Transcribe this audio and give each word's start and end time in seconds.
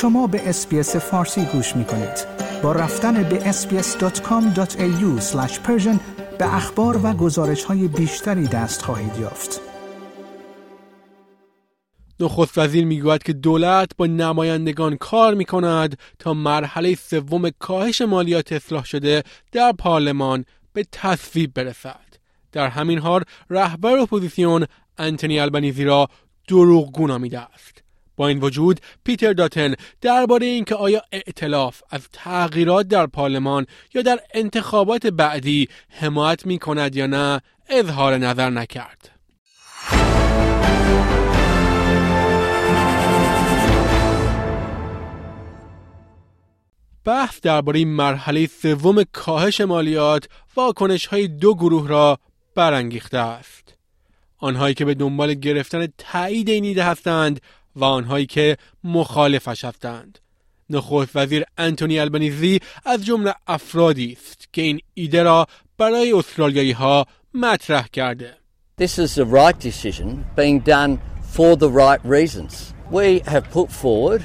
شما 0.00 0.26
به 0.26 0.48
SBS 0.48 0.96
فارسی 0.96 1.44
گوش 1.44 1.76
می 1.76 1.84
کنید. 1.84 2.26
با 2.62 2.72
رفتن 2.72 3.22
به 3.22 3.52
sbs.com.au 3.52 5.20
به 6.38 6.54
اخبار 6.54 7.00
و 7.06 7.12
گزارش 7.12 7.64
های 7.64 7.88
بیشتری 7.88 8.46
دست 8.46 8.82
خواهید 8.82 9.16
یافت. 9.20 9.60
نخست 12.20 12.58
وزیر 12.58 12.84
می‌گوید 12.84 13.22
که 13.22 13.32
دولت 13.32 13.90
با 13.96 14.06
نمایندگان 14.06 14.96
کار 14.96 15.34
می 15.34 15.44
کند 15.44 15.98
تا 16.18 16.34
مرحله 16.34 16.94
سوم 16.94 17.50
کاهش 17.50 18.00
مالیات 18.02 18.52
اصلاح 18.52 18.84
شده 18.84 19.22
در 19.52 19.72
پارلمان 19.72 20.44
به 20.72 20.86
تصویب 20.92 21.54
برسد. 21.54 22.06
در 22.52 22.68
همین 22.68 22.98
حال 22.98 23.22
رهبر 23.50 23.98
اپوزیسیون 23.98 24.66
آنتونی 24.98 25.40
آلبانیزی 25.40 25.84
را 25.84 26.08
دروغگو 26.48 27.06
نامیده 27.06 27.38
است. 27.38 27.89
با 28.20 28.28
این 28.28 28.38
وجود 28.38 28.80
پیتر 29.04 29.32
داتن 29.32 29.74
درباره 30.00 30.46
اینکه 30.46 30.74
آیا 30.74 31.02
ائتلاف 31.12 31.82
از 31.90 32.00
تغییرات 32.12 32.88
در 32.88 33.06
پارلمان 33.06 33.66
یا 33.94 34.02
در 34.02 34.20
انتخابات 34.34 35.06
بعدی 35.06 35.68
حمایت 35.88 36.46
می 36.46 36.58
کند 36.58 36.96
یا 36.96 37.06
نه 37.06 37.40
اظهار 37.68 38.18
نظر 38.18 38.50
نکرد. 38.50 39.10
بحث 47.04 47.40
درباره 47.40 47.84
مرحله 47.84 48.46
سوم 48.46 49.02
کاهش 49.12 49.60
مالیات 49.60 50.28
واکنش 50.56 51.06
های 51.06 51.28
دو 51.28 51.54
گروه 51.54 51.88
را 51.88 52.18
برانگیخته 52.54 53.18
است. 53.18 53.74
آنهایی 54.38 54.74
که 54.74 54.84
به 54.84 54.94
دنبال 54.94 55.34
گرفتن 55.34 55.86
تایید 55.98 56.48
این 56.48 56.78
هستند 56.78 57.40
و 57.76 57.84
آنهایی 57.84 58.26
که 58.26 58.56
مخالفش 58.84 59.64
هستند. 59.64 60.18
نخست 60.70 61.16
وزیر 61.16 61.44
انتونی 61.58 61.98
البنیزی 61.98 62.60
از 62.84 63.04
جمله 63.04 63.34
افرادی 63.46 64.12
است 64.12 64.48
که 64.52 64.62
این 64.62 64.80
ایده 64.94 65.22
را 65.22 65.46
برای 65.78 66.12
استرالیایی 66.12 66.72
ها 66.72 67.06
مطرح 67.34 67.86
کرده. 67.92 68.34
This 68.80 68.98
is 68.98 69.14
the 69.14 69.26
right 69.26 69.58
decision 69.60 70.24
being 70.36 70.60
done 70.60 71.00
for 71.36 71.54
the 71.54 71.68
right 71.68 72.02
reasons. 72.04 72.74
We 72.90 73.20
have 73.26 73.44
put 73.50 73.70
forward 73.70 74.22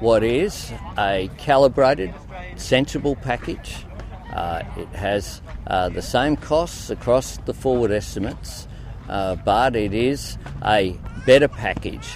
what 0.00 0.22
is 0.24 0.72
a 0.98 1.30
calibrated, 1.36 2.12
sensible 2.56 3.14
package. 3.16 3.70
Uh, 4.34 4.62
it 4.78 4.88
has 4.88 5.42
uh, 5.66 5.88
the 5.90 6.02
same 6.02 6.36
costs 6.36 6.88
across 6.90 7.36
the 7.48 7.52
forward 7.52 7.92
estimates, 7.92 8.66
uh, 9.08 9.36
but 9.36 9.76
it 9.76 9.92
is 9.92 10.38
a 10.64 10.96
better 11.26 11.48
package. 11.48 12.08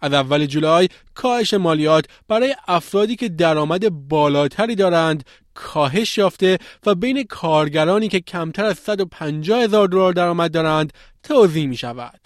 از 0.00 0.12
اول 0.12 0.46
جولای 0.46 0.88
کاهش 1.14 1.54
مالیات 1.54 2.04
برای 2.28 2.54
افرادی 2.68 3.16
که 3.16 3.28
درآمد 3.28 4.08
بالاتری 4.08 4.74
دارند 4.74 5.24
کاهش 5.54 6.18
یافته 6.18 6.58
و 6.86 6.94
بین 6.94 7.24
کارگرانی 7.24 8.08
که 8.08 8.20
کمتر 8.20 8.64
از 8.64 8.78
150 8.78 9.62
هزار 9.62 9.88
دلار 9.88 10.12
درآمد 10.12 10.50
دارند 10.50 10.92
توضیح 11.22 11.66
می 11.66 11.76
شود. 11.76 12.20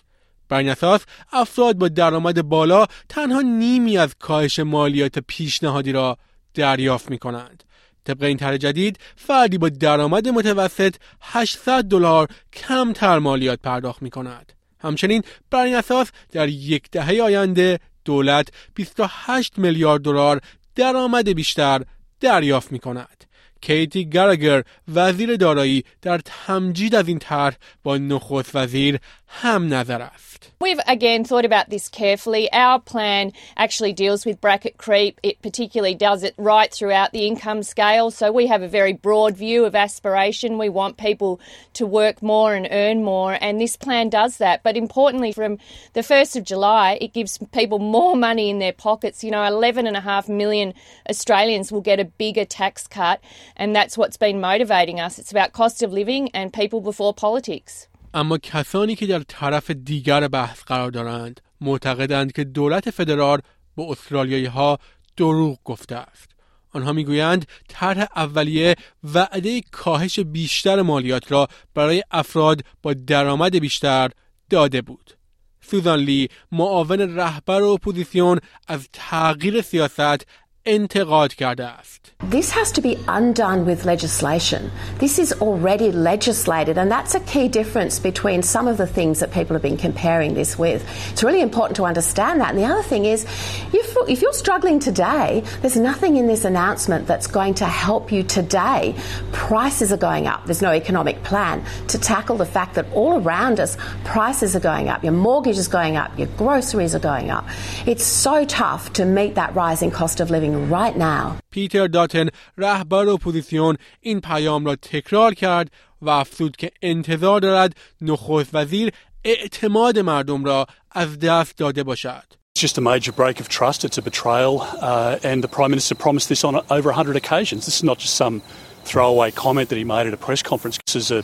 بر 0.49 0.59
این 0.59 0.69
اساس 0.69 1.01
افراد 1.33 1.77
با 1.77 1.89
درآمد 1.89 2.43
بالا 2.43 2.87
تنها 3.09 3.41
نیمی 3.41 3.99
از 3.99 4.15
کاهش 4.19 4.59
مالیات 4.59 5.19
پیشنهادی 5.19 5.93
را 5.93 6.19
دریافت 6.55 7.11
می 7.11 7.19
کنند. 7.19 7.65
طبق 8.05 8.23
این 8.23 8.37
طرح 8.37 8.57
جدید 8.57 8.99
فردی 9.17 9.59
با 9.59 9.69
درآمد 9.69 10.29
متوسط 10.29 10.95
800 11.21 11.85
دلار 11.85 12.29
کمتر 12.53 13.19
مالیات 13.19 13.59
پرداخت 13.63 14.03
می 14.03 14.11
کند. 14.11 14.58
همچنین 14.81 15.23
بر 15.51 15.65
این 15.65 15.75
اساس 15.75 16.11
در 16.33 16.49
یک 16.49 16.91
دهه 16.91 17.23
آینده 17.23 17.81
دولت 18.05 18.49
28 18.75 19.59
میلیارد 19.59 20.03
دلار 20.03 20.41
درآمد 20.75 21.29
بیشتر 21.29 21.83
دریافت 22.21 22.73
می 22.73 22.79
کند. 22.79 23.18
کیتی 23.62 24.10
گرگر 24.10 24.64
وزیر 24.96 25.36
دارایی 25.36 25.84
در 26.02 26.22
تمجید 26.26 26.96
از 26.96 27.08
این 27.08 27.20
طرح 27.20 27.56
با 27.84 27.98
نخست 27.98 28.56
وزیر 28.56 29.00
هم 29.28 29.74
نظر 29.74 30.02
است. 30.02 30.34
We've 30.64 30.80
again 30.88 31.26
thought 31.26 31.44
about 31.44 31.70
this 31.70 31.90
carefully. 31.90 32.52
Our 32.54 32.80
plan 32.80 33.34
actually 33.58 33.92
deals 33.92 34.26
with 34.26 34.40
bracket 34.40 34.78
creep. 34.78 35.20
It 35.22 35.42
particularly 35.42 35.96
does 35.96 36.24
it 36.24 36.34
right 36.38 36.72
throughout 36.74 37.12
the 37.12 37.28
income 37.28 37.64
scale. 37.64 38.12
So 38.12 38.32
we 38.32 38.48
have 38.48 38.62
a 38.62 38.68
very 38.68 38.94
broad 38.94 39.36
view 39.36 39.66
of 39.66 39.76
aspiration. 39.76 40.58
We 40.58 40.70
want 40.70 40.96
people 40.98 41.42
to 41.74 41.86
work 41.86 42.22
more 42.22 42.54
and 42.54 42.68
earn 42.72 43.04
more, 43.04 43.38
and 43.42 43.60
this 43.60 43.76
plan 43.76 44.10
does 44.10 44.38
that. 44.38 44.64
But 44.64 44.78
importantly, 44.78 45.34
from 45.34 45.58
the 45.94 46.02
1st 46.02 46.38
of 46.38 46.44
July, 46.46 46.98
it 47.02 47.14
gives 47.14 47.40
people 47.52 47.80
more 47.80 48.16
money 48.16 48.50
in 48.50 48.60
their 48.60 48.74
pockets. 48.74 49.24
You 49.24 49.32
know, 49.32 49.40
11.5 49.40 50.30
million 50.30 50.74
Australians 51.10 51.72
will 51.74 51.82
get 51.82 52.00
a 52.00 52.06
bigger 52.06 52.46
tax 52.46 52.88
cut, 52.88 53.20
And 53.59 53.75
that's 53.77 53.95
what's 53.99 54.17
been 54.17 54.41
motivating 54.41 54.99
us. 55.07 55.19
It's 55.19 55.33
about 55.37 55.53
cost 55.53 55.83
of 55.83 55.93
living 55.93 56.25
and 56.35 56.53
people 56.53 56.81
before 56.81 57.13
politics. 57.15 57.89
اما 58.15 58.39
کسانی 58.39 58.95
که 58.95 59.07
در 59.07 59.19
طرف 59.29 59.71
دیگر 59.71 60.29
بحث 60.29 60.63
قرار 60.63 60.91
دارند 60.91 61.41
معتقدند 61.61 62.33
که 62.33 62.45
دولت 62.45 62.91
فدرال 62.91 63.41
به 63.77 63.83
استرالیایی 63.91 64.45
ها 64.45 64.79
دروغ 65.17 65.59
گفته 65.65 65.97
است 65.97 66.29
آنها 66.73 66.93
می‌گویند 66.93 67.47
طرح 67.69 68.07
اولیه 68.17 68.77
وعده 69.15 69.61
کاهش 69.61 70.21
بیشتر 70.21 70.83
مالیات 70.83 71.33
را 71.33 71.49
برای 71.75 72.03
افراد 72.11 72.65
با 72.83 72.93
درآمد 72.93 73.57
بیشتر 73.57 74.11
داده 74.51 74.83
بود 74.83 75.17
سوزان 75.61 75.99
لی 75.99 76.29
معاون 76.53 77.01
رهبر 77.01 77.63
اپوزیسیون 77.63 78.41
از 78.69 78.89
تغییر 78.93 79.63
سیاست 79.63 80.27
انتقاد 80.68 81.34
کرده 81.34 81.66
است. 81.66 82.12
This 82.32 82.52
has 82.52 82.72
to 82.72 82.82
be 82.82 82.98
undone 83.08 83.66
with 83.66 83.84
legislation. 83.84 84.72
This 85.00 85.20
is 85.20 85.34
already 85.42 85.92
legislated 85.92 86.78
and 86.78 86.90
that's 86.90 87.14
a 87.16 87.20
key 87.20 87.50
difference 87.50 88.00
between 88.00 88.42
some 88.42 88.66
of 88.72 88.78
the 88.78 88.88
things 88.88 89.20
that 89.20 89.32
people 89.32 89.54
have 89.58 89.62
been 89.62 89.82
comparing 89.90 90.34
this 90.34 90.58
with. 90.58 90.82
It's 91.12 91.24
really 91.28 91.42
important 91.42 91.76
to 91.76 91.86
understand 91.86 92.40
that. 92.40 92.52
And 92.52 92.60
the 92.64 92.70
other 92.74 92.82
thing 92.82 93.04
is 93.04 93.26
if 93.74 94.22
you're 94.22 94.40
struggling 94.46 94.80
today, 94.80 95.44
there's 95.62 95.76
nothing 95.76 96.16
in 96.16 96.28
this 96.28 96.46
announcement 96.46 97.08
that's 97.08 97.28
going 97.28 97.56
to 97.56 97.66
help 97.66 98.10
you 98.16 98.24
today. 98.24 98.96
Prices 99.34 99.92
are 99.92 100.04
going 100.10 100.26
up. 100.28 100.46
There's 100.46 100.66
no 100.70 100.72
economic 100.72 101.24
plan 101.24 101.66
to 101.90 101.98
tackle 102.00 102.38
the 102.38 102.46
fact 102.46 102.76
that 102.76 102.86
all 102.94 103.14
around 103.22 103.60
us 103.60 103.76
prices 104.06 104.56
are 104.56 104.66
going 104.72 104.88
up. 104.88 105.04
Your 105.04 105.18
mortgage 105.30 105.58
is 105.58 105.68
going 105.68 105.98
up, 105.98 106.18
your 106.18 106.32
groceries 106.44 106.96
are 106.96 107.06
going 107.14 107.30
up. 107.38 107.46
It's 107.86 108.06
so 108.06 108.46
tough 108.46 108.94
to 108.94 109.04
meet 109.04 109.36
that 109.36 109.54
rising 109.54 109.92
cost 109.92 110.22
of 110.22 110.32
living 110.32 110.54
right 110.58 110.98
now. 110.98 111.40
پیتر 111.52 111.88
داتن 111.88 112.28
رهبر 112.58 113.10
اپوزیسیون 113.10 113.78
این 114.02 114.22
پیام 114.22 114.66
را 114.66 114.76
تکرار 114.76 115.34
کرد 115.34 115.72
و 116.02 116.10
افزود 116.10 116.56
که 116.56 116.72
انتظار 116.82 117.40
دارد 117.42 117.76
نخست 118.02 118.50
وزیر 118.54 118.92
اعتماد 119.24 120.00
مردم 120.00 120.44
را 120.44 120.66
از 120.92 121.20
دست 121.20 121.58
داده 121.58 121.84
باشد. 121.84 122.24
It's 122.56 122.62
just 122.62 122.78
a 122.78 122.82
major 122.82 123.12
break 123.12 123.40
of 123.40 123.50
trust. 123.50 123.84
It's 123.84 123.98
a 123.98 124.02
betrayal, 124.02 124.62
uh, 124.62 125.18
and 125.24 125.44
the 125.44 125.48
Prime 125.48 125.72
Minister 125.72 125.96
promised 125.96 126.30
this 126.30 126.44
on 126.44 126.54
over 126.70 126.90
100 126.90 127.16
occasions. 127.16 127.66
This 127.66 127.78
is 127.78 127.84
not 127.84 127.98
just 127.98 128.14
some 128.16 128.42
throwaway 128.84 129.32
comment 129.32 129.70
that 129.70 129.78
he 129.78 129.84
made 129.84 130.06
at 130.06 130.14
a 130.14 130.18
press 130.18 130.44
conference. 130.44 130.78
This 130.86 130.96
is 130.96 131.10
a, 131.10 131.24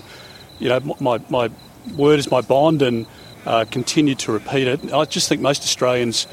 you 0.59 0.69
know, 0.69 0.79
my, 0.99 1.19
my 1.29 1.51
word 1.95 2.17
is 2.17 2.31
my 2.31 2.41
bond, 2.41 2.81
and 2.81 3.05
uh, 3.45 3.65
continue 3.69 4.15
to 4.15 4.31
repeat 4.31 4.67
it. 4.67 4.91
I 4.91 5.05
just 5.05 5.29
think 5.29 5.39
most 5.41 5.61
Australians 5.61 6.25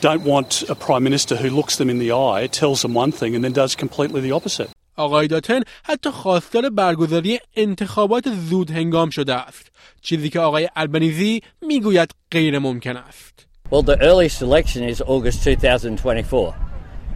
don't 0.00 0.24
want 0.24 0.64
a 0.68 0.74
prime 0.74 1.04
minister 1.04 1.36
who 1.36 1.48
looks 1.48 1.76
them 1.76 1.88
in 1.88 1.98
the 1.98 2.12
eye, 2.12 2.48
tells 2.48 2.82
them 2.82 2.94
one 2.94 3.12
thing 3.12 3.34
and 3.36 3.44
then 3.44 3.52
does 3.52 3.74
completely 3.76 4.20
the 4.20 4.32
opposite. 4.32 4.70
آقای 4.96 5.26
داتن 5.26 5.60
حتی 5.84 6.10
خواستار 6.10 6.70
برگزاری 6.70 7.38
انتخابات 7.56 8.24
زود 8.50 8.70
هنگام 8.70 9.10
شده 9.10 9.34
است 9.34 9.70
چیزی 10.02 10.28
که 10.30 10.40
آقای 10.40 10.68
البنیزی 10.76 11.40
میگوید 11.62 12.10
غیر 12.30 12.58
ممکن 12.58 12.96
است 12.96 13.46
Well 13.70 13.82
the 13.82 13.98
earliest 14.02 14.42
election 14.42 14.82
is 14.82 15.00
August 15.00 15.44
2024 15.44 16.54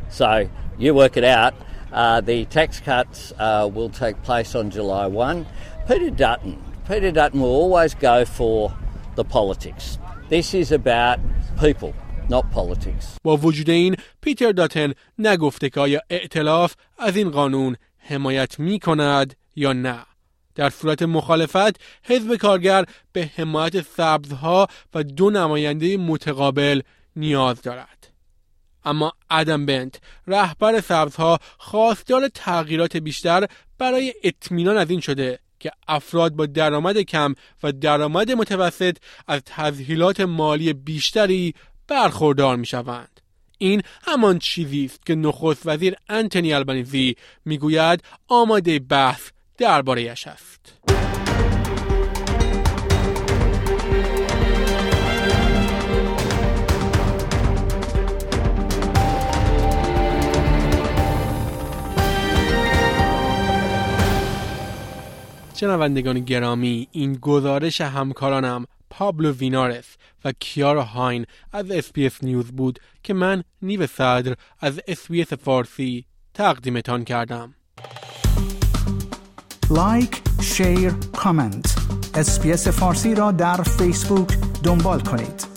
so 0.09 0.49
you 0.79 0.95
work 0.95 1.17
it 1.17 1.25
out 1.25 1.55
uh, 1.93 2.21
the 2.23 2.47
tax 2.47 2.81
cuts 2.81 3.33
uh, 3.39 3.69
will 3.75 3.91
take 3.91 4.17
place 4.23 4.55
on 4.55 4.71
July 4.71 5.07
1 5.07 5.47
Peter 5.87 6.11
Dutton 6.11 6.57
Peter 6.89 7.11
Dutton 7.11 7.41
will 7.41 7.57
always 7.63 7.95
go 7.95 8.25
for 8.25 8.73
the 9.17 9.25
politics 9.25 9.99
this 10.31 10.55
is 10.55 10.73
about 10.73 11.19
people 11.61 11.93
Not 12.32 12.44
politics. 12.56 13.06
با 13.24 13.38
وجود 13.38 13.70
این 13.70 13.96
پیتر 14.22 14.52
داتن 14.52 14.94
نگفته 15.20 15.70
که 15.70 15.80
آیا 15.80 16.02
ائتلاف 16.10 16.76
از 16.98 17.18
این 17.18 17.30
قانون 17.30 17.76
حمایت 17.98 18.60
می 18.60 18.80
کند 18.80 19.36
یا 19.56 19.74
نه. 19.74 20.06
در 20.56 20.70
صورت 20.70 21.02
مخالفت 21.02 21.82
حزب 22.04 22.36
کارگر 22.36 22.86
به 23.14 23.32
حمایت 23.36 23.82
سبزها 23.82 24.68
و 24.94 25.04
دو 25.04 25.30
نماینده 25.30 25.98
متقابل 25.98 26.82
نیاز 27.16 27.62
دارد. 27.62 28.12
اما 28.86 29.14
ادم 29.30 29.66
بنت 29.66 29.96
رهبر 30.28 30.82
سبزها 30.82 31.40
خواستار 31.58 32.28
تغییرات 32.28 32.98
بیشتر 32.98 33.48
برای 33.78 34.14
اطمینان 34.24 34.78
از 34.78 34.90
این 34.90 35.00
شده 35.00 35.40
که 35.62 35.72
افراد 35.88 36.34
با 36.34 36.46
درآمد 36.46 36.98
کم 37.02 37.36
و 37.64 37.72
درآمد 37.72 38.32
متوسط 38.32 38.98
از 39.28 39.42
تسهیلات 39.46 40.20
مالی 40.22 40.74
بیشتری 40.74 41.54
برخوردار 41.92 42.56
می 42.56 42.66
شوند. 42.66 43.22
این 43.58 43.82
همان 44.04 44.40
چیزی 44.40 44.86
است 44.86 45.06
که 45.06 45.16
نخست 45.16 45.62
وزیر 45.68 45.96
انتونی 46.10 46.54
البنیزی 46.54 47.16
می‌گوید 47.46 48.04
آماده 48.28 48.80
بحث 48.80 49.30
درباره‌اش 49.58 50.28
است. 50.28 50.74
شنوندگان 65.56 66.20
گرامی 66.20 66.88
این 66.92 67.14
گزارش 67.14 67.82
همکارانم 67.82 68.66
پابلو 68.92 69.32
وینارس 69.32 69.86
و 70.26 70.32
کیارا 70.40 70.84
هاین 70.84 71.26
از 71.52 71.72
SBS 71.72 72.24
News 72.24 72.46
بود 72.52 72.80
که 73.04 73.14
من 73.14 73.44
نیو 73.62 73.88
صدر 73.88 74.36
از 74.60 74.80
SBS 74.88 75.34
فارسی 75.34 76.06
تقدیمتان 76.34 77.04
کردم. 77.04 77.56
لایک، 79.70 80.22
شیر، 80.42 80.92
کامنت 81.16 81.76
SBS 82.16 82.68
فارسی 82.68 83.16
را 83.16 83.32
در 83.32 83.64
فیسبوک 83.64 84.38
دنبال 84.64 85.00
کنید. 85.00 85.51